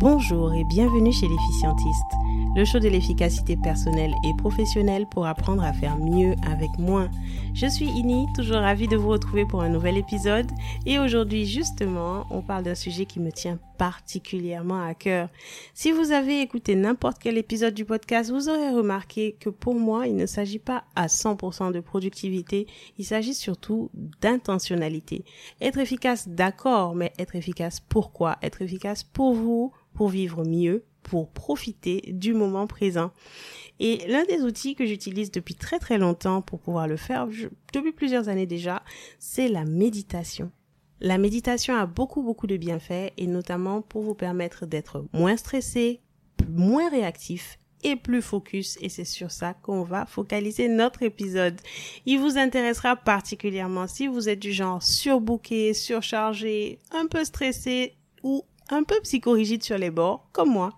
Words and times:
Bonjour 0.00 0.54
et 0.54 0.62
bienvenue 0.62 1.12
chez 1.12 1.26
l'efficientiste, 1.26 2.12
le 2.54 2.64
show 2.64 2.78
de 2.78 2.86
l'efficacité 2.86 3.56
personnelle 3.56 4.14
et 4.24 4.32
professionnelle 4.36 5.08
pour 5.10 5.26
apprendre 5.26 5.64
à 5.64 5.72
faire 5.72 5.98
mieux 5.98 6.36
avec 6.46 6.70
moins. 6.78 7.10
Je 7.52 7.66
suis 7.66 7.86
Ini, 7.86 8.26
toujours 8.32 8.58
ravie 8.58 8.86
de 8.86 8.96
vous 8.96 9.08
retrouver 9.08 9.44
pour 9.44 9.60
un 9.60 9.68
nouvel 9.68 9.96
épisode 9.96 10.48
et 10.86 11.00
aujourd'hui 11.00 11.46
justement 11.46 12.26
on 12.30 12.42
parle 12.42 12.62
d'un 12.62 12.76
sujet 12.76 13.06
qui 13.06 13.18
me 13.18 13.32
tient 13.32 13.58
particulièrement 13.76 14.80
à 14.80 14.94
cœur. 14.94 15.30
Si 15.74 15.90
vous 15.90 16.12
avez 16.12 16.42
écouté 16.42 16.76
n'importe 16.76 17.18
quel 17.20 17.36
épisode 17.36 17.74
du 17.74 17.84
podcast, 17.84 18.30
vous 18.30 18.48
aurez 18.48 18.70
remarqué 18.70 19.36
que 19.40 19.50
pour 19.50 19.74
moi 19.74 20.06
il 20.06 20.14
ne 20.14 20.26
s'agit 20.26 20.60
pas 20.60 20.84
à 20.94 21.08
100% 21.08 21.72
de 21.72 21.80
productivité, 21.80 22.68
il 22.98 23.04
s'agit 23.04 23.34
surtout 23.34 23.90
d'intentionnalité. 24.20 25.24
Être 25.60 25.78
efficace 25.78 26.28
d'accord, 26.28 26.94
mais 26.94 27.12
être 27.18 27.34
efficace 27.34 27.80
pourquoi? 27.80 28.36
Être 28.42 28.62
efficace 28.62 29.02
pour 29.02 29.34
vous, 29.34 29.72
pour 29.94 30.08
vivre 30.08 30.44
mieux, 30.44 30.84
pour 31.02 31.30
profiter 31.30 32.02
du 32.12 32.34
moment 32.34 32.66
présent. 32.66 33.12
Et 33.80 34.04
l'un 34.08 34.24
des 34.24 34.42
outils 34.42 34.74
que 34.74 34.86
j'utilise 34.86 35.30
depuis 35.30 35.54
très 35.54 35.78
très 35.78 35.98
longtemps 35.98 36.42
pour 36.42 36.58
pouvoir 36.58 36.88
le 36.88 36.96
faire, 36.96 37.28
depuis 37.72 37.92
plusieurs 37.92 38.28
années 38.28 38.46
déjà, 38.46 38.82
c'est 39.18 39.48
la 39.48 39.64
méditation. 39.64 40.50
La 41.00 41.16
méditation 41.16 41.76
a 41.76 41.86
beaucoup 41.86 42.22
beaucoup 42.22 42.48
de 42.48 42.56
bienfaits 42.56 43.12
et 43.16 43.26
notamment 43.28 43.82
pour 43.82 44.02
vous 44.02 44.14
permettre 44.14 44.66
d'être 44.66 45.04
moins 45.12 45.36
stressé, 45.36 46.00
moins 46.48 46.90
réactif 46.90 47.58
et 47.84 47.94
plus 47.94 48.22
focus 48.22 48.76
et 48.80 48.88
c'est 48.88 49.04
sur 49.04 49.30
ça 49.30 49.54
qu'on 49.54 49.82
va 49.82 50.06
focaliser 50.06 50.68
notre 50.68 51.04
épisode. 51.04 51.60
Il 52.06 52.18
vous 52.18 52.36
intéressera 52.36 52.96
particulièrement 52.96 53.86
si 53.86 54.08
vous 54.08 54.28
êtes 54.28 54.40
du 54.40 54.52
genre 54.52 54.82
surbooké, 54.82 55.74
surchargé, 55.74 56.80
un 56.90 57.06
peu 57.06 57.24
stressé 57.24 57.94
ou 58.24 58.44
un 58.68 58.82
peu 58.82 59.00
psychorigide 59.02 59.62
sur 59.62 59.78
les 59.78 59.90
bords, 59.90 60.28
comme 60.32 60.50
moi. 60.50 60.72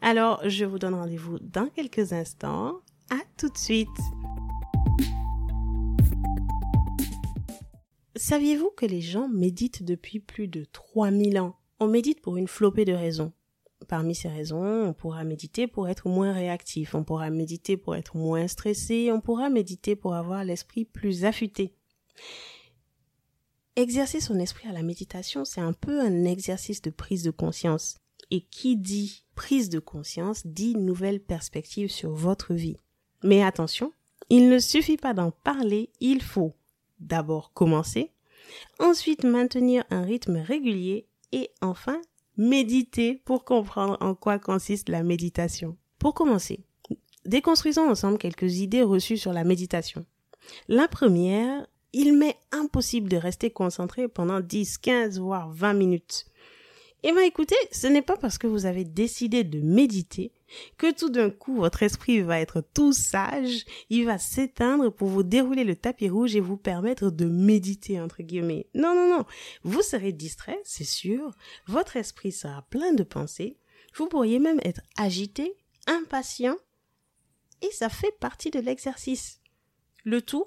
Alors, 0.00 0.40
je 0.48 0.64
vous 0.64 0.78
donne 0.78 0.94
rendez-vous 0.94 1.38
dans 1.40 1.68
quelques 1.68 2.12
instants. 2.12 2.80
À 3.10 3.20
tout 3.36 3.48
de 3.48 3.58
suite. 3.58 3.88
Saviez-vous 8.14 8.70
que 8.76 8.84
les 8.84 9.00
gens 9.00 9.28
méditent 9.28 9.82
depuis 9.82 10.20
plus 10.20 10.48
de 10.48 10.64
3000 10.64 11.38
ans? 11.38 11.56
On 11.80 11.86
médite 11.86 12.20
pour 12.20 12.36
une 12.36 12.48
flopée 12.48 12.84
de 12.84 12.92
raisons. 12.92 13.32
Parmi 13.86 14.14
ces 14.14 14.28
raisons, 14.28 14.88
on 14.88 14.92
pourra 14.92 15.24
méditer 15.24 15.66
pour 15.66 15.88
être 15.88 16.08
moins 16.08 16.32
réactif, 16.32 16.94
on 16.94 17.04
pourra 17.04 17.30
méditer 17.30 17.76
pour 17.76 17.94
être 17.94 18.16
moins 18.16 18.48
stressé, 18.48 19.10
on 19.12 19.20
pourra 19.20 19.50
méditer 19.50 19.94
pour 19.94 20.14
avoir 20.14 20.44
l'esprit 20.44 20.84
plus 20.84 21.24
affûté. 21.24 21.74
Exercer 23.78 24.18
son 24.18 24.40
esprit 24.40 24.68
à 24.68 24.72
la 24.72 24.82
méditation, 24.82 25.44
c'est 25.44 25.60
un 25.60 25.72
peu 25.72 26.00
un 26.00 26.24
exercice 26.24 26.82
de 26.82 26.90
prise 26.90 27.22
de 27.22 27.30
conscience. 27.30 27.98
Et 28.32 28.40
qui 28.40 28.76
dit 28.76 29.22
prise 29.36 29.70
de 29.70 29.78
conscience 29.78 30.44
dit 30.44 30.74
nouvelle 30.74 31.20
perspective 31.20 31.88
sur 31.88 32.10
votre 32.10 32.54
vie. 32.54 32.76
Mais 33.22 33.40
attention, 33.40 33.92
il 34.30 34.48
ne 34.48 34.58
suffit 34.58 34.96
pas 34.96 35.14
d'en 35.14 35.30
parler, 35.30 35.90
il 36.00 36.22
faut 36.22 36.56
d'abord 36.98 37.52
commencer, 37.52 38.10
ensuite 38.80 39.22
maintenir 39.22 39.84
un 39.90 40.02
rythme 40.02 40.38
régulier 40.38 41.06
et 41.30 41.48
enfin 41.60 42.00
méditer 42.36 43.22
pour 43.24 43.44
comprendre 43.44 43.96
en 44.00 44.16
quoi 44.16 44.40
consiste 44.40 44.88
la 44.88 45.04
méditation. 45.04 45.76
Pour 46.00 46.14
commencer, 46.14 46.64
déconstruisons 47.26 47.88
ensemble 47.88 48.18
quelques 48.18 48.56
idées 48.56 48.82
reçues 48.82 49.18
sur 49.18 49.32
la 49.32 49.44
méditation. 49.44 50.04
La 50.66 50.88
première 50.88 51.64
il 51.92 52.16
m'est 52.16 52.38
impossible 52.52 53.08
de 53.08 53.16
rester 53.16 53.50
concentré 53.50 54.08
pendant 54.08 54.40
10, 54.40 54.78
15, 54.78 55.18
voire 55.18 55.50
20 55.50 55.74
minutes. 55.74 56.26
Eh 57.04 57.12
bien 57.12 57.22
écoutez, 57.22 57.56
ce 57.70 57.86
n'est 57.86 58.02
pas 58.02 58.16
parce 58.16 58.38
que 58.38 58.48
vous 58.48 58.66
avez 58.66 58.84
décidé 58.84 59.44
de 59.44 59.60
méditer 59.60 60.32
que 60.78 60.92
tout 60.92 61.10
d'un 61.10 61.30
coup 61.30 61.56
votre 61.56 61.84
esprit 61.84 62.22
va 62.22 62.40
être 62.40 62.60
tout 62.74 62.92
sage, 62.92 63.64
il 63.88 64.04
va 64.04 64.18
s'éteindre 64.18 64.90
pour 64.90 65.08
vous 65.08 65.22
dérouler 65.22 65.62
le 65.62 65.76
tapis 65.76 66.08
rouge 66.08 66.34
et 66.34 66.40
vous 66.40 66.56
permettre 66.56 67.10
de 67.10 67.26
méditer 67.26 68.00
entre 68.00 68.22
guillemets. 68.22 68.66
Non, 68.74 68.96
non, 68.96 69.08
non. 69.08 69.24
Vous 69.62 69.82
serez 69.82 70.10
distrait, 70.10 70.58
c'est 70.64 70.82
sûr. 70.82 71.30
Votre 71.66 71.96
esprit 71.96 72.32
sera 72.32 72.62
plein 72.62 72.92
de 72.92 73.04
pensées. 73.04 73.58
Vous 73.94 74.08
pourriez 74.08 74.40
même 74.40 74.60
être 74.64 74.80
agité, 74.96 75.56
impatient. 75.86 76.56
Et 77.62 77.70
ça 77.70 77.88
fait 77.88 78.16
partie 78.18 78.50
de 78.50 78.60
l'exercice. 78.60 79.40
Le 80.04 80.20
tout 80.20 80.46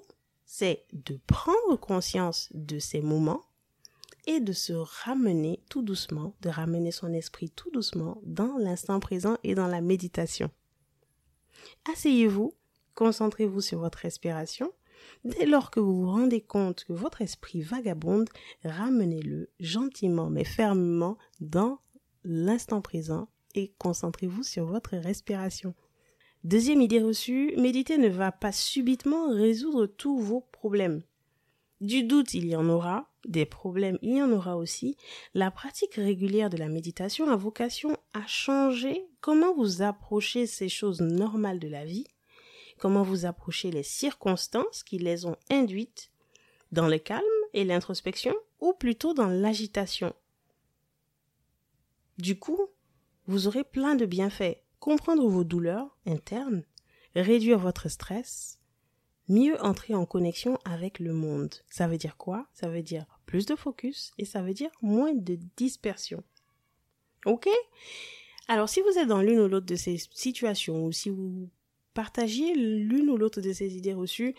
c'est 0.53 0.83
de 0.91 1.17
prendre 1.27 1.77
conscience 1.79 2.49
de 2.53 2.77
ces 2.77 2.99
moments 2.99 3.45
et 4.27 4.41
de 4.41 4.51
se 4.51 4.73
ramener 4.73 5.63
tout 5.69 5.81
doucement, 5.81 6.35
de 6.41 6.49
ramener 6.49 6.91
son 6.91 7.13
esprit 7.13 7.49
tout 7.49 7.71
doucement 7.71 8.21
dans 8.25 8.57
l'instant 8.57 8.99
présent 8.99 9.37
et 9.45 9.55
dans 9.55 9.67
la 9.67 9.79
méditation. 9.79 10.51
Asseyez-vous, 11.93 12.53
concentrez-vous 12.95 13.61
sur 13.61 13.79
votre 13.79 13.99
respiration. 13.99 14.73
Dès 15.23 15.45
lors 15.45 15.71
que 15.71 15.79
vous 15.79 16.01
vous 16.01 16.11
rendez 16.11 16.41
compte 16.41 16.83
que 16.83 16.91
votre 16.91 17.21
esprit 17.21 17.61
vagabonde, 17.61 18.27
ramenez-le 18.65 19.49
gentiment 19.61 20.29
mais 20.29 20.43
fermement 20.43 21.17
dans 21.39 21.79
l'instant 22.25 22.81
présent 22.81 23.29
et 23.55 23.73
concentrez-vous 23.77 24.43
sur 24.43 24.65
votre 24.65 24.97
respiration. 24.97 25.73
Deuxième 26.43 26.81
idée 26.81 27.03
reçue, 27.03 27.53
méditer 27.57 27.99
ne 27.99 28.09
va 28.09 28.31
pas 28.31 28.51
subitement 28.51 29.31
résoudre 29.31 29.85
tous 29.85 30.17
vos 30.17 30.41
problèmes. 30.41 31.03
Du 31.81 32.03
doute, 32.03 32.33
il 32.33 32.47
y 32.47 32.55
en 32.55 32.67
aura, 32.67 33.11
des 33.25 33.45
problèmes, 33.45 33.99
il 34.01 34.15
y 34.15 34.21
en 34.23 34.31
aura 34.31 34.57
aussi. 34.57 34.97
La 35.35 35.51
pratique 35.51 35.95
régulière 35.95 36.49
de 36.49 36.57
la 36.57 36.67
méditation 36.67 37.29
a 37.29 37.35
vocation 37.35 37.95
à 38.15 38.25
changer 38.25 39.05
comment 39.19 39.53
vous 39.53 39.83
approchez 39.83 40.47
ces 40.47 40.67
choses 40.67 41.01
normales 41.01 41.59
de 41.59 41.67
la 41.67 41.85
vie, 41.85 42.07
comment 42.79 43.03
vous 43.03 43.27
approchez 43.27 43.69
les 43.69 43.83
circonstances 43.83 44.81
qui 44.81 44.97
les 44.97 45.27
ont 45.27 45.37
induites, 45.51 46.09
dans 46.71 46.87
le 46.87 46.97
calme 46.97 47.21
et 47.53 47.65
l'introspection, 47.65 48.33
ou 48.59 48.73
plutôt 48.73 49.13
dans 49.13 49.27
l'agitation. 49.27 50.15
Du 52.17 52.39
coup, 52.39 52.67
vous 53.27 53.47
aurez 53.47 53.63
plein 53.63 53.93
de 53.93 54.07
bienfaits 54.07 54.57
comprendre 54.81 55.25
vos 55.29 55.45
douleurs 55.45 55.95
internes, 56.05 56.65
réduire 57.15 57.59
votre 57.59 57.87
stress, 57.87 58.59
mieux 59.29 59.61
entrer 59.63 59.93
en 59.93 60.05
connexion 60.05 60.57
avec 60.65 60.99
le 60.99 61.13
monde. 61.13 61.53
Ça 61.69 61.87
veut 61.87 61.97
dire 61.97 62.17
quoi? 62.17 62.47
Ça 62.53 62.67
veut 62.67 62.81
dire 62.81 63.05
plus 63.25 63.45
de 63.45 63.55
focus 63.55 64.11
et 64.17 64.25
ça 64.25 64.41
veut 64.41 64.55
dire 64.55 64.71
moins 64.81 65.13
de 65.13 65.37
dispersion. 65.55 66.23
Ok? 67.25 67.47
Alors 68.47 68.67
si 68.67 68.81
vous 68.81 68.97
êtes 68.97 69.07
dans 69.07 69.21
l'une 69.21 69.39
ou 69.39 69.47
l'autre 69.47 69.67
de 69.67 69.75
ces 69.75 69.97
situations 70.11 70.83
ou 70.83 70.91
si 70.91 71.09
vous 71.09 71.47
partagez 71.93 72.55
l'une 72.55 73.09
ou 73.09 73.17
l'autre 73.17 73.39
de 73.39 73.53
ces 73.53 73.77
idées 73.77 73.93
reçues, 73.93 74.35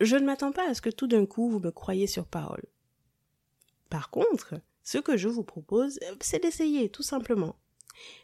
je 0.00 0.16
ne 0.16 0.26
m'attends 0.26 0.52
pas 0.52 0.68
à 0.68 0.74
ce 0.74 0.82
que 0.82 0.90
tout 0.90 1.06
d'un 1.06 1.26
coup 1.26 1.48
vous 1.48 1.60
me 1.60 1.70
croyez 1.70 2.08
sur 2.08 2.26
parole. 2.26 2.64
Par 3.88 4.10
contre, 4.10 4.56
ce 4.82 4.98
que 4.98 5.16
je 5.16 5.28
vous 5.28 5.44
propose, 5.44 6.00
c'est 6.20 6.42
d'essayer 6.42 6.88
tout 6.88 7.04
simplement. 7.04 7.54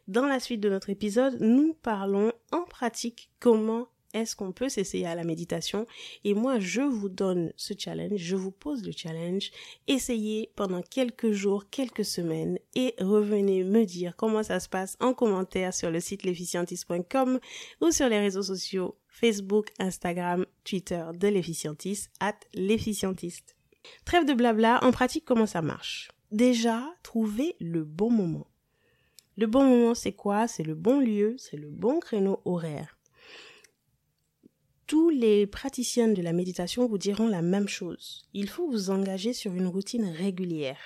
Dans 0.09 0.27
la 0.27 0.41
suite 0.41 0.61
de 0.61 0.69
notre 0.69 0.91
épisode, 0.91 1.39
nous 1.41 1.75
parlons 1.75 2.33
en 2.53 2.63
pratique 2.63 3.31
comment 3.41 3.89
est-ce 4.13 4.35
qu'on 4.35 4.53
peut 4.53 4.69
s'essayer 4.69 5.07
à 5.07 5.15
la 5.15 5.25
méditation 5.25 5.87
et 6.25 6.35
moi 6.35 6.59
je 6.59 6.81
vous 6.81 7.09
donne 7.09 7.53
ce 7.57 7.75
challenge, 7.79 8.19
je 8.19 8.37
vous 8.37 8.51
pose 8.51 8.85
le 8.85 8.93
challenge, 8.93 9.51
essayez 9.87 10.51
pendant 10.57 10.83
quelques 10.83 11.31
jours, 11.31 11.71
quelques 11.71 12.05
semaines 12.05 12.59
et 12.75 12.95
revenez 12.99 13.63
me 13.65 13.85
dire 13.85 14.17
comment 14.17 14.43
ça 14.43 14.61
se 14.61 14.69
passe 14.69 14.97
en 15.01 15.15
commentaire 15.15 15.73
sur 15.75 15.91
le 15.91 16.01
site 16.01 16.25
l'efficientiste.com 16.25 17.39
ou 17.81 17.91
sur 17.91 18.09
les 18.09 18.19
réseaux 18.19 18.43
sociaux 18.43 18.97
Facebook, 19.09 19.69
Instagram, 19.79 20.47
Twitter 20.65 21.05
de 21.15 21.29
l'efficientiste 21.29 22.11
at 22.21 22.39
l'efficientiste. 22.55 23.57
Trêve 24.05 24.25
de 24.25 24.35
blabla, 24.35 24.83
en 24.83 24.93
pratique 24.93 25.25
comment 25.25 25.47
ça 25.47 25.63
marche? 25.63 26.11
Déjà, 26.31 26.95
trouvez 27.03 27.57
le 27.61 27.85
bon 27.85 28.11
moment. 28.11 28.47
Le 29.37 29.47
bon 29.47 29.65
moment, 29.65 29.95
c'est 29.95 30.13
quoi? 30.13 30.49
C'est 30.49 30.63
le 30.63 30.75
bon 30.75 31.01
lieu, 31.01 31.37
c'est 31.39 31.57
le 31.57 31.71
bon 31.71 32.01
créneau 32.01 32.41
horaire. 32.45 32.99
Tous 34.87 35.09
les 35.09 35.47
praticiens 35.47 36.09
de 36.09 36.21
la 36.21 36.33
méditation 36.33 36.89
vous 36.89 36.99
diront 36.99 37.29
la 37.29 37.43
même 37.43 37.69
chose. 37.69 38.29
Il 38.35 38.49
faut 38.49 38.69
vous 38.69 38.91
engager 38.91 39.33
sur 39.33 39.55
une 39.55 39.69
routine 39.69 40.07
régulière. 40.07 40.81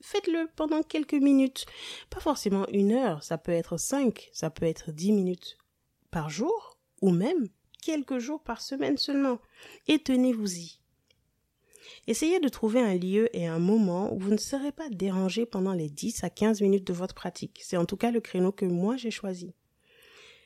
Faites-le 0.00 0.48
pendant 0.56 0.82
quelques 0.82 1.14
minutes, 1.14 1.66
pas 2.10 2.20
forcément 2.20 2.66
une 2.68 2.92
heure, 2.92 3.22
ça 3.22 3.38
peut 3.38 3.52
être 3.52 3.76
cinq, 3.76 4.30
ça 4.32 4.50
peut 4.50 4.66
être 4.66 4.92
dix 4.92 5.12
minutes 5.12 5.58
par 6.10 6.30
jour, 6.30 6.78
ou 7.02 7.10
même 7.10 7.48
quelques 7.82 8.18
jours 8.18 8.42
par 8.42 8.60
semaine 8.60 8.96
seulement, 8.96 9.40
et 9.88 9.98
tenez-vous-y. 9.98 10.80
Essayez 12.06 12.40
de 12.40 12.48
trouver 12.48 12.80
un 12.80 12.94
lieu 12.94 13.28
et 13.36 13.46
un 13.46 13.58
moment 13.58 14.12
où 14.14 14.18
vous 14.18 14.30
ne 14.30 14.36
serez 14.36 14.72
pas 14.72 14.88
dérangé 14.90 15.46
pendant 15.46 15.72
les 15.72 15.88
10 15.88 16.24
à 16.24 16.30
15 16.30 16.60
minutes 16.60 16.86
de 16.86 16.92
votre 16.92 17.14
pratique. 17.14 17.60
C'est 17.62 17.76
en 17.76 17.84
tout 17.84 17.96
cas 17.96 18.10
le 18.10 18.20
créneau 18.20 18.52
que 18.52 18.64
moi 18.64 18.96
j'ai 18.96 19.10
choisi. 19.10 19.54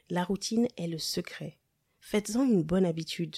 La 0.08 0.24
routine 0.24 0.68
est 0.76 0.88
le 0.88 0.98
secret. 0.98 1.58
Faites-en 2.00 2.44
une 2.44 2.62
bonne 2.62 2.86
habitude. 2.86 3.36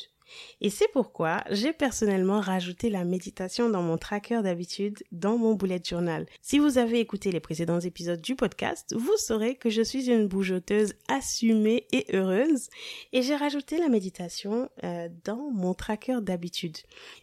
Et 0.60 0.70
c'est 0.70 0.88
pourquoi 0.92 1.42
j'ai 1.50 1.72
personnellement 1.72 2.40
rajouté 2.40 2.90
la 2.90 3.04
méditation 3.04 3.68
dans 3.68 3.82
mon 3.82 3.98
tracker 3.98 4.42
d'habitude 4.42 5.02
dans 5.10 5.36
mon 5.36 5.54
bullet 5.54 5.80
journal. 5.84 6.26
Si 6.40 6.58
vous 6.58 6.78
avez 6.78 7.00
écouté 7.00 7.32
les 7.32 7.40
précédents 7.40 7.80
épisodes 7.80 8.20
du 8.20 8.36
podcast, 8.36 8.94
vous 8.96 9.16
saurez 9.16 9.56
que 9.56 9.70
je 9.70 9.82
suis 9.82 10.10
une 10.10 10.28
bougeoteuse 10.28 10.94
assumée 11.08 11.86
et 11.92 12.06
heureuse 12.14 12.68
et 13.12 13.22
j'ai 13.22 13.36
rajouté 13.36 13.78
la 13.78 13.88
méditation 13.88 14.68
euh, 14.84 15.08
dans 15.24 15.50
mon 15.50 15.74
tracker 15.74 16.18
d'habitude. 16.22 16.76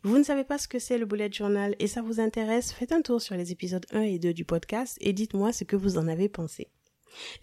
Vous 0.04 0.18
ne 0.18 0.24
savez 0.24 0.44
pas 0.44 0.58
ce 0.58 0.68
que 0.68 0.80
c'est 0.80 0.98
le 0.98 1.06
bullet 1.06 1.32
journal 1.32 1.76
et 1.80 1.88
ça 1.88 2.02
vous 2.02 2.20
intéresse, 2.20 2.72
faites 2.72 2.92
un 2.92 3.02
tour 3.02 3.22
sur 3.22 3.36
les 3.36 3.52
épisodes 3.52 3.86
1 3.92 4.02
et 4.02 4.20
2 4.20 4.34
du 4.34 4.46
podcast 4.46 4.98
et 5.02 5.14
dites-moi 5.14 5.54
ce 5.54 5.64
que 5.64 5.76
vous 5.76 5.98
en 5.98 6.08
avez 6.08 6.30
pensé. 6.30 6.68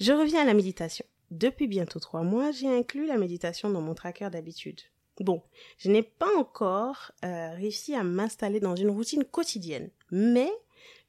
Je 0.01 0.13
reviens 0.13 0.43
à 0.43 0.45
la 0.45 0.55
méditation. 0.55 1.05
Depuis 1.31 1.67
bientôt 1.67 1.99
trois 1.99 2.23
mois, 2.23 2.53
j'ai 2.53 2.69
inclus 2.69 3.07
la 3.07 3.19
méditation 3.19 3.69
dans 3.69 3.81
mon 3.81 3.95
tracker 3.95 4.29
d'habitude. 4.31 4.81
Bon, 5.21 5.43
je 5.79 5.91
n'ai 5.91 6.03
pas 6.03 6.35
encore 6.37 7.13
euh, 7.25 7.55
réussi 7.55 7.95
à 7.95 8.03
m'installer 8.03 8.61
dans 8.61 8.77
une 8.77 8.91
routine 8.91 9.25
quotidienne, 9.25 9.91
mais 10.11 10.51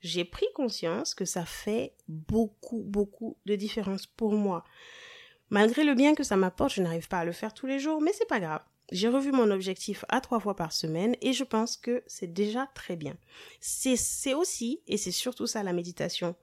j'ai 0.01 0.24
pris 0.24 0.45
conscience 0.56 1.13
que 1.13 1.25
ça 1.25 1.45
fait 1.45 1.94
beaucoup, 2.07 2.83
beaucoup 2.83 3.38
de 3.45 3.56
différence 3.56 4.06
pour 4.06 4.33
moi. 4.33 4.63
Malgré 5.50 5.83
le 5.83 5.94
bien 5.94 6.15
que 6.15 6.24
ça 6.24 6.38
m'apporte, 6.38 6.74
je 6.74 6.81
n'arrive 6.81 7.07
pas 7.07 7.19
à 7.19 7.25
le 7.25 7.31
faire 7.31 7.54
tous 7.54 7.68
les 7.68 7.80
jours, 7.80 8.01
mais 8.01 8.13
c'est 8.13 8.27
pas 8.27 8.39
grave. 8.39 8.62
J'ai 8.92 9.09
revu 9.09 9.31
mon 9.33 9.51
objectif 9.51 10.06
à 10.07 10.21
trois 10.21 10.39
fois 10.39 10.56
par 10.56 10.71
semaine 10.71 11.15
et 11.21 11.33
je 11.33 11.44
pense 11.44 11.75
que 11.75 12.04
c'est 12.07 12.31
déjà 12.31 12.69
très 12.74 12.95
bien. 12.95 13.18
C'est 13.59 14.33
aussi, 14.33 14.81
et 14.88 14.98
c'est 14.98 15.12
surtout 15.12 15.48
ça 15.48 15.63
la 15.63 15.74
méditation, 15.74 16.36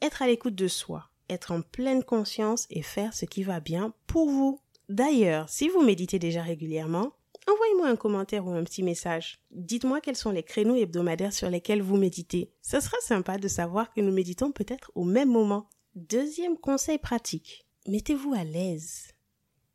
être 0.00 0.22
à 0.22 0.26
l'écoute 0.26 0.56
de 0.56 0.66
soi, 0.66 1.08
être 1.28 1.52
en 1.52 1.62
pleine 1.62 2.02
conscience 2.02 2.66
et 2.70 2.82
faire 2.82 3.14
ce 3.14 3.26
qui 3.26 3.44
va 3.44 3.60
bien 3.60 3.94
pour 4.08 4.28
vous. 4.28 4.60
D'ailleurs, 4.92 5.48
si 5.48 5.70
vous 5.70 5.80
méditez 5.80 6.18
déjà 6.18 6.42
régulièrement, 6.42 7.14
envoyez-moi 7.50 7.88
un 7.88 7.96
commentaire 7.96 8.46
ou 8.46 8.50
un 8.50 8.62
petit 8.62 8.82
message. 8.82 9.40
Dites-moi 9.50 10.02
quels 10.02 10.16
sont 10.16 10.32
les 10.32 10.42
créneaux 10.42 10.76
hebdomadaires 10.76 11.32
sur 11.32 11.48
lesquels 11.48 11.80
vous 11.80 11.96
méditez. 11.96 12.52
Ce 12.60 12.78
sera 12.78 12.98
sympa 13.00 13.38
de 13.38 13.48
savoir 13.48 13.94
que 13.94 14.02
nous 14.02 14.12
méditons 14.12 14.52
peut-être 14.52 14.92
au 14.94 15.04
même 15.04 15.30
moment. 15.30 15.70
Deuxième 15.94 16.58
conseil 16.58 16.98
pratique. 16.98 17.66
Mettez-vous 17.88 18.34
à 18.34 18.44
l'aise. 18.44 19.14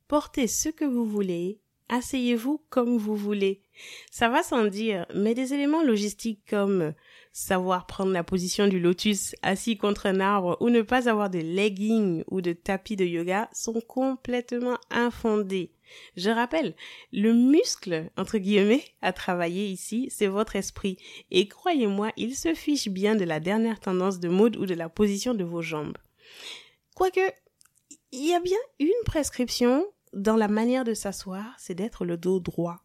Portez 0.08 0.46
ce 0.46 0.70
que 0.70 0.86
vous 0.86 1.06
voulez. 1.06 1.62
Asseyez-vous 1.90 2.62
comme 2.70 3.00
vous 3.00 3.16
voulez. 3.16 3.64
Ça 4.12 4.30
va 4.30 4.44
sans 4.44 4.66
dire, 4.66 5.08
mais 5.16 5.34
des 5.34 5.52
éléments 5.52 5.82
logistiques 5.82 6.44
comme 6.48 6.94
savoir 7.38 7.86
prendre 7.86 8.12
la 8.12 8.24
position 8.24 8.68
du 8.68 8.80
lotus 8.80 9.36
assis 9.44 9.78
contre 9.78 10.08
un 10.08 10.20
arbre 10.20 10.58
ou 10.60 10.72
ne 10.72 10.82
pas 10.82 11.08
avoir 11.08 11.30
de 11.30 11.38
leggings 11.38 12.24
ou 12.32 12.42
de 12.42 12.52
tapis 12.52 12.96
de 12.96 13.06
yoga 13.06 13.48
sont 13.54 13.80
complètement 13.80 14.80
infondés. 14.90 15.72
Je 16.16 16.32
rappelle, 16.32 16.76
le 17.14 17.34
muscle, 17.34 18.10
entre 18.18 18.40
guillemets, 18.40 18.84
à 19.04 19.14
travailler 19.14 19.68
ici, 19.68 20.08
c'est 20.10 20.26
votre 20.26 20.56
esprit. 20.56 20.98
Et 21.30 21.48
croyez-moi, 21.48 22.12
il 22.18 22.36
se 22.36 22.56
fiche 22.56 22.90
bien 22.90 23.16
de 23.16 23.24
la 23.24 23.40
dernière 23.40 23.80
tendance 23.80 24.20
de 24.20 24.30
mode 24.30 24.58
ou 24.58 24.66
de 24.66 24.74
la 24.74 24.90
position 24.90 25.36
de 25.36 25.44
vos 25.44 25.62
jambes. 25.62 25.98
Quoique, 26.96 27.32
il 28.12 28.26
y 28.26 28.34
a 28.34 28.40
bien 28.40 28.58
une 28.80 28.90
prescription 29.06 29.86
dans 30.12 30.38
la 30.38 30.48
manière 30.48 30.86
de 30.86 30.96
s'asseoir, 30.96 31.54
c'est 31.60 31.76
d'être 31.76 32.04
le 32.04 32.18
dos 32.18 32.40
droit. 32.40 32.84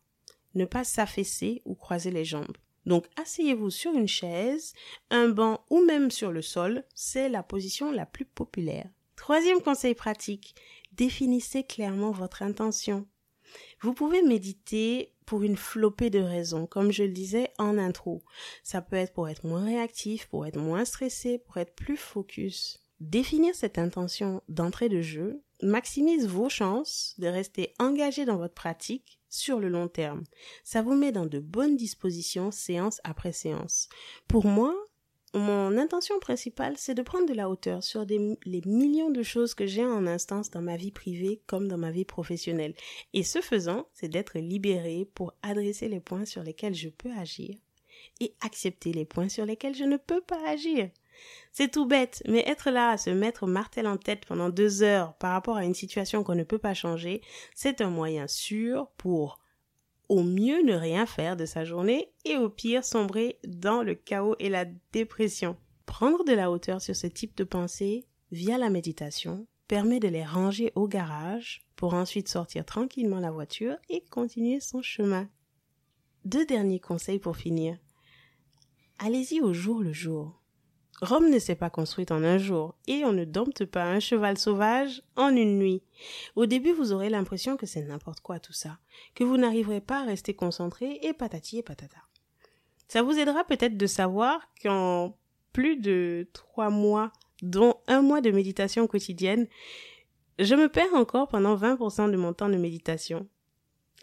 Ne 0.55 0.67
pas 0.67 0.85
s'affaisser 0.85 1.63
ou 1.65 1.75
croiser 1.75 2.11
les 2.11 2.27
jambes. 2.27 2.59
Donc 2.87 3.07
asseyez-vous 3.17 3.71
sur 3.71 3.93
une 3.93 4.09
chaise, 4.09 4.75
un 5.11 5.29
banc 5.29 5.65
ou 5.71 5.85
même 5.85 6.11
sur 6.11 6.33
le 6.33 6.43
sol, 6.43 6.85
c'est 6.95 7.29
la 7.29 7.43
position 7.43 7.93
la 7.93 8.07
plus 8.07 8.25
populaire. 8.25 8.89
Troisième 9.17 9.61
conseil 9.61 9.95
pratique, 9.95 10.55
définissez 10.93 11.65
clairement 11.65 12.11
votre 12.11 12.43
intention. 12.43 13.07
Vous 13.81 13.95
pouvez 13.95 14.23
méditer 14.23 15.13
pour 15.27 15.43
une 15.43 15.57
flopée 15.57 16.11
de 16.11 16.19
raisons, 16.19 16.67
comme 16.67 16.91
je 16.91 17.05
le 17.05 17.11
disais 17.11 17.53
en 17.59 17.79
intro. 17.79 18.23
Ça 18.63 18.83
peut 18.83 18.97
être 18.97 19.13
pour 19.13 19.29
être 19.29 19.47
moins 19.47 19.65
réactif, 19.65 20.27
pour 20.27 20.47
être 20.47 20.59
moins 20.59 20.85
stressé, 20.85 21.39
pour 21.39 21.59
être 21.59 21.75
plus 21.75 21.97
focus. 21.97 22.83
Définir 23.01 23.55
cette 23.55 23.79
intention 23.79 24.43
d'entrée 24.49 24.89
de 24.89 25.01
jeu 25.01 25.43
maximise 25.63 26.27
vos 26.27 26.49
chances 26.49 27.15
de 27.19 27.29
rester 27.29 27.75
engagé 27.79 28.25
dans 28.25 28.37
votre 28.37 28.55
pratique 28.55 29.21
sur 29.33 29.59
le 29.59 29.69
long 29.69 29.89
terme. 29.89 30.23
Ça 30.63 30.83
vous 30.83 30.95
met 30.95 31.11
dans 31.11 31.27
de 31.27 31.41
bonnes 31.41 31.77
dispositions 31.77 32.51
séance 32.51 33.01
après 33.03 33.33
séance. 33.33 33.89
Pour 34.29 34.45
moi, 34.45 34.75
mon 35.35 35.79
intention 35.79 36.19
principale, 36.19 36.75
c'est 36.77 36.95
de 36.95 37.01
prendre 37.01 37.27
de 37.27 37.33
la 37.33 37.49
hauteur 37.49 37.83
sur 37.83 38.05
les 38.05 38.61
millions 38.67 39.11
de 39.11 39.23
choses 39.23 39.55
que 39.55 39.67
j'ai 39.67 39.85
en 39.85 40.07
instance 40.07 40.51
dans 40.51 40.61
ma 40.61 40.77
vie 40.77 40.91
privée 40.91 41.41
comme 41.47 41.69
dans 41.69 41.79
ma 41.79 41.91
vie 41.91 42.05
professionnelle. 42.05 42.75
Et 43.15 43.23
ce 43.23 43.41
faisant, 43.41 43.87
c'est 43.95 44.11
d'être 44.11 44.39
libéré 44.39 45.09
pour 45.15 45.33
adresser 45.43 45.89
les 45.89 46.01
points 46.01 46.27
sur 46.27 46.43
lesquels 46.43 46.75
je 46.75 46.91
peux 46.91 47.13
agir 47.13 47.57
et 48.21 48.35
accepter 48.43 48.93
les 48.93 49.07
points 49.07 49.31
sur 49.31 49.47
lesquels 49.47 49.75
je 49.75 49.85
ne 49.85 49.97
peux 49.97 50.21
pas 50.21 50.47
agir. 50.47 50.91
C'est 51.53 51.71
tout 51.71 51.87
bête, 51.87 52.23
mais 52.27 52.45
être 52.47 52.71
là 52.71 52.91
à 52.91 52.99
se 52.99 53.11
mettre 53.11 53.47
martel 53.47 53.87
en 53.87 53.97
tête 53.97 54.25
pendant 54.27 54.49
deux 54.49 54.83
heures 54.83 55.15
par 55.15 55.33
rapport 55.33 55.57
à 55.57 55.65
une 55.65 55.75
situation 55.75 56.25
qu'on 56.25 56.35
ne 56.35 56.45
peut 56.45 56.59
pas 56.59 56.75
changer, 56.75 57.21
c'est 57.55 57.81
un 57.81 57.91
moyen 57.91 58.27
sûr 58.27 58.91
pour 58.97 59.39
au 60.09 60.23
mieux 60.23 60.63
ne 60.63 60.75
rien 60.75 61.07
faire 61.07 61.37
de 61.37 61.47
sa 61.47 61.65
journée 61.65 62.13
et 62.25 62.37
au 62.37 62.51
pire 62.51 62.85
sombrer 62.85 63.39
dans 63.47 63.83
le 63.83 63.95
chaos 63.95 64.37
et 64.39 64.49
la 64.49 64.67
dépression. 64.93 65.57
Prendre 65.87 66.25
de 66.25 66.33
la 66.33 66.51
hauteur 66.51 66.83
sur 66.83 66.95
ce 66.95 67.07
type 67.07 67.37
de 67.37 67.45
pensée 67.45 68.07
via 68.31 68.59
la 68.59 68.71
méditation 68.71 69.47
permet 69.69 70.01
de 70.01 70.09
les 70.09 70.25
ranger 70.25 70.71
au 70.75 70.87
garage 70.87 71.63
pour 71.77 71.95
ensuite 71.95 72.29
sortir 72.29 72.67
tranquillement 72.67 73.21
la 73.21 73.31
voiture 73.31 73.77
et 73.89 74.05
continuer 74.11 74.61
son 74.61 74.83
chemin. 74.83 75.29
Deux 76.27 76.45
derniers 76.45 76.81
conseils 76.81 77.19
pour 77.19 77.37
finir. 77.37 77.79
Allez-y 78.99 79.41
au 79.41 79.55
jour 79.55 79.81
le 79.81 79.93
jour. 79.93 80.42
Rome 81.03 81.31
ne 81.31 81.41
s'est 81.41 81.57
pas 81.57 81.69
construite 81.69 82.13
en 82.13 82.23
un 82.23 82.39
jour, 82.39 82.77
et 82.87 83.05
on 83.05 83.13
ne 83.13 83.25
dompte 83.25 83.65
pas 83.65 83.83
un 83.83 83.99
cheval 83.99 84.39
sauvage 84.39 85.03
en 85.17 85.35
une 85.35 85.59
nuit. 85.59 85.83
Au 86.37 86.47
début, 86.47 86.71
vous 86.71 86.93
aurez 86.93 87.11
l'impression 87.11 87.57
que 87.57 87.67
c'est 87.67 87.83
n'importe 87.83 88.21
quoi 88.21 88.39
tout 88.39 88.53
ça, 88.53 88.79
que 89.17 89.25
vous 89.25 89.37
n'arriverez 89.37 89.81
pas 89.81 90.03
à 90.03 90.05
rester 90.05 90.33
concentré 90.33 91.01
et 91.03 91.13
patati 91.13 91.59
et 91.59 91.63
patata. 91.65 91.99
Ça 92.87 93.03
vous 93.03 93.19
aidera 93.19 93.43
peut-être 93.43 93.77
de 93.77 93.87
savoir 93.89 94.49
qu'en 94.63 95.17
plus 95.53 95.77
de 95.77 96.29
trois 96.33 96.71
mois, 96.71 97.11
dont 97.43 97.75
un 97.89 98.01
mois 98.01 98.21
de 98.21 98.31
méditation 98.31 98.87
quotidienne, 98.87 99.49
je 100.39 100.55
me 100.55 100.69
perds 100.69 100.95
encore 100.95 101.27
pendant 101.27 101.57
20% 101.57 102.13
de 102.13 102.17
mon 102.17 102.33
temps 102.33 102.49
de 102.49 102.57
méditation. 102.57 103.27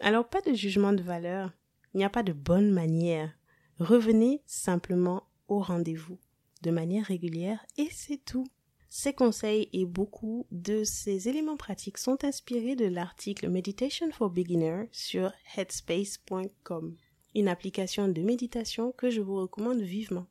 Alors 0.00 0.28
pas 0.28 0.42
de 0.42 0.52
jugement 0.52 0.92
de 0.92 1.02
valeur, 1.02 1.50
il 1.94 1.98
n'y 1.98 2.04
a 2.04 2.10
pas 2.10 2.22
de 2.22 2.34
bonne 2.34 2.70
manière. 2.70 3.32
Revenez 3.78 4.42
simplement 4.44 5.22
au 5.48 5.60
rendez-vous 5.60 6.18
de 6.62 6.70
manière 6.70 7.06
régulière 7.06 7.64
et 7.76 7.88
c'est 7.90 8.24
tout. 8.24 8.46
Ces 8.88 9.12
conseils 9.12 9.68
et 9.72 9.86
beaucoup 9.86 10.46
de 10.50 10.82
ces 10.82 11.28
éléments 11.28 11.56
pratiques 11.56 11.98
sont 11.98 12.24
inspirés 12.24 12.74
de 12.74 12.86
l'article 12.86 13.48
Meditation 13.48 14.10
for 14.10 14.30
Beginners 14.30 14.88
sur 14.90 15.32
headspace.com, 15.56 16.96
une 17.36 17.48
application 17.48 18.08
de 18.08 18.20
méditation 18.20 18.90
que 18.92 19.10
je 19.10 19.20
vous 19.20 19.36
recommande 19.36 19.80
vivement. 19.80 20.26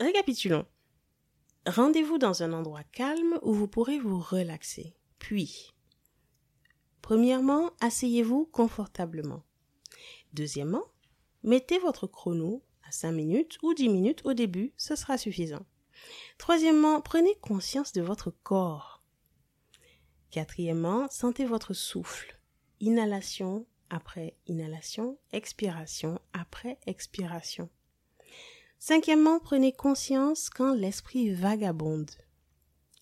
Récapitulons. 0.00 0.66
Rendez-vous 1.66 2.18
dans 2.18 2.42
un 2.42 2.52
endroit 2.52 2.82
calme 2.92 3.38
où 3.42 3.52
vous 3.52 3.68
pourrez 3.68 3.98
vous 3.98 4.18
relaxer. 4.18 4.94
Puis, 5.18 5.72
premièrement, 7.02 7.70
asseyez-vous 7.80 8.46
confortablement. 8.46 9.44
Deuxièmement, 10.32 10.84
mettez 11.44 11.78
votre 11.78 12.06
chrono 12.06 12.62
5 12.90 13.12
minutes 13.12 13.58
ou 13.62 13.74
10 13.74 13.88
minutes 13.88 14.20
au 14.24 14.34
début, 14.34 14.72
ce 14.76 14.96
sera 14.96 15.18
suffisant. 15.18 15.64
Troisièmement, 16.38 17.00
prenez 17.00 17.34
conscience 17.40 17.92
de 17.92 18.02
votre 18.02 18.30
corps. 18.30 19.02
Quatrièmement, 20.30 21.08
sentez 21.10 21.44
votre 21.44 21.74
souffle. 21.74 22.38
Inhalation 22.80 23.66
après 23.90 24.36
inhalation, 24.46 25.18
expiration 25.32 26.20
après 26.32 26.78
expiration. 26.86 27.68
Cinquièmement, 28.78 29.40
prenez 29.40 29.72
conscience 29.72 30.50
quand 30.50 30.74
l'esprit 30.74 31.30
vagabonde. 31.30 32.10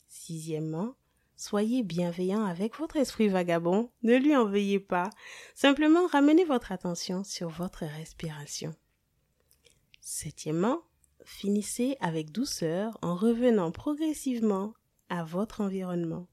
Sixièmement, 0.09 0.95
soyez 1.37 1.83
bienveillant 1.83 2.45
avec 2.45 2.77
votre 2.79 2.97
esprit 2.97 3.29
vagabond, 3.29 3.91
ne 4.03 4.17
lui 4.17 4.35
en 4.37 4.47
veuillez 4.47 4.81
pas, 4.81 5.11
simplement 5.55 6.07
ramenez 6.07 6.45
votre 6.45 6.73
attention 6.73 7.25
sur 7.25 7.49
votre 7.49 7.85
respiration. 7.85 8.75
Septièmement, 10.09 10.83
finissez 11.25 11.97
avec 11.99 12.31
douceur 12.31 12.97
en 13.03 13.17
revenant 13.17 13.73
progressivement 13.73 14.73
à 15.09 15.25
votre 15.25 15.61
environnement. 15.61 16.29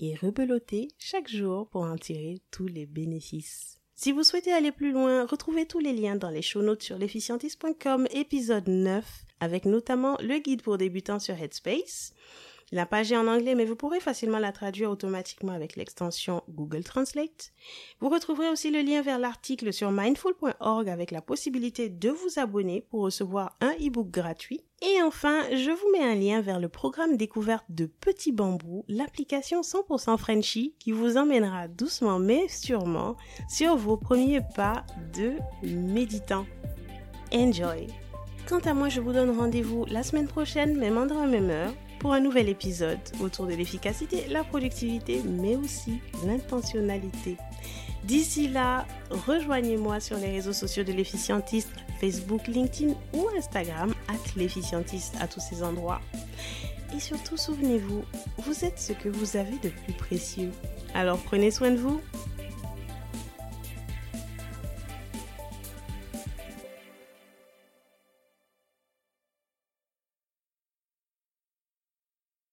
Et 0.00 0.14
rebelotez 0.14 0.88
chaque 0.96 1.28
jour 1.28 1.68
pour 1.68 1.82
en 1.82 1.98
tirer 1.98 2.40
tous 2.50 2.66
les 2.66 2.86
bénéfices. 2.86 3.78
Si 3.94 4.10
vous 4.10 4.22
souhaitez 4.22 4.54
aller 4.54 4.72
plus 4.72 4.90
loin, 4.90 5.26
retrouvez 5.26 5.66
tous 5.66 5.80
les 5.80 5.92
liens 5.92 6.16
dans 6.16 6.30
les 6.30 6.40
show 6.40 6.62
notes 6.62 6.82
sur 6.82 6.96
l'efficientiste.com 6.96 8.08
épisode 8.12 8.68
9 8.68 9.26
avec 9.40 9.66
notamment 9.66 10.16
le 10.22 10.38
guide 10.38 10.62
pour 10.62 10.78
débutants 10.78 11.18
sur 11.18 11.38
Headspace, 11.38 12.14
La 12.72 12.86
page 12.86 13.12
est 13.12 13.16
en 13.16 13.26
anglais, 13.26 13.54
mais 13.54 13.64
vous 13.64 13.76
pourrez 13.76 14.00
facilement 14.00 14.38
la 14.38 14.52
traduire 14.52 14.90
automatiquement 14.90 15.52
avec 15.52 15.76
l'extension 15.76 16.42
Google 16.48 16.84
Translate. 16.84 17.52
Vous 18.00 18.08
retrouverez 18.08 18.48
aussi 18.48 18.70
le 18.70 18.80
lien 18.80 19.02
vers 19.02 19.18
l'article 19.18 19.72
sur 19.72 19.90
mindful.org 19.90 20.88
avec 20.88 21.10
la 21.10 21.20
possibilité 21.20 21.88
de 21.88 22.10
vous 22.10 22.38
abonner 22.38 22.80
pour 22.80 23.02
recevoir 23.02 23.56
un 23.60 23.72
e-book 23.74 24.10
gratuit. 24.10 24.62
Et 24.82 25.00
enfin, 25.02 25.42
je 25.50 25.70
vous 25.70 25.92
mets 25.92 26.04
un 26.04 26.14
lien 26.14 26.40
vers 26.40 26.60
le 26.60 26.68
programme 26.68 27.16
découverte 27.16 27.64
de 27.68 27.86
Petit 27.86 28.32
Bambou, 28.32 28.84
l'application 28.88 29.60
100% 29.60 30.18
Frenchy 30.18 30.74
qui 30.78 30.92
vous 30.92 31.16
emmènera 31.16 31.68
doucement 31.68 32.18
mais 32.18 32.48
sûrement 32.48 33.16
sur 33.48 33.76
vos 33.76 33.96
premiers 33.96 34.42
pas 34.54 34.84
de 35.14 35.34
méditant. 35.62 36.46
Enjoy! 37.32 37.86
Quant 38.48 38.58
à 38.58 38.74
moi, 38.74 38.90
je 38.90 39.00
vous 39.00 39.12
donne 39.12 39.30
rendez-vous 39.30 39.86
la 39.86 40.02
semaine 40.02 40.28
prochaine, 40.28 40.76
même 40.76 40.98
endroit, 40.98 41.26
même 41.26 41.48
heure, 41.48 41.72
pour 42.04 42.12
un 42.12 42.20
nouvel 42.20 42.50
épisode 42.50 42.98
autour 43.18 43.46
de 43.46 43.54
l'efficacité, 43.54 44.26
la 44.28 44.44
productivité, 44.44 45.22
mais 45.24 45.56
aussi 45.56 46.00
l'intentionnalité. 46.26 47.38
D'ici 48.02 48.46
là, 48.46 48.86
rejoignez-moi 49.08 50.00
sur 50.00 50.18
les 50.18 50.30
réseaux 50.30 50.52
sociaux 50.52 50.84
de 50.84 50.92
l'efficientiste, 50.92 51.70
Facebook, 52.02 52.46
LinkedIn 52.46 52.92
ou 53.14 53.26
Instagram, 53.38 53.94
at 54.08 54.36
l'efficientiste 54.36 55.14
à 55.18 55.26
tous 55.26 55.40
ces 55.40 55.62
endroits. 55.62 56.02
Et 56.94 57.00
surtout, 57.00 57.38
souvenez-vous, 57.38 58.04
vous 58.36 58.64
êtes 58.66 58.78
ce 58.78 58.92
que 58.92 59.08
vous 59.08 59.38
avez 59.38 59.56
de 59.62 59.70
plus 59.70 59.94
précieux. 59.94 60.50
Alors 60.92 61.16
prenez 61.16 61.50
soin 61.50 61.70
de 61.70 61.78
vous 61.78 62.02